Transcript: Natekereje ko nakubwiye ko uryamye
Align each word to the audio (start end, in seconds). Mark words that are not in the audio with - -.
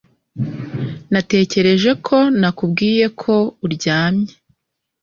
Natekereje 1.11 1.89
ko 2.05 2.17
nakubwiye 2.39 3.05
ko 3.21 3.33
uryamye 3.65 4.33